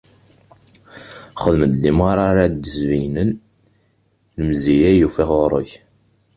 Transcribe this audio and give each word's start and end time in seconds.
Xedm-d 1.43 1.73
limara 1.83 2.23
ara 2.31 2.45
d-isbeyynen 2.47 3.29
lemziya 4.37 4.89
i 4.93 5.05
ufiɣ 5.07 5.29
ɣur-k. 5.39 5.71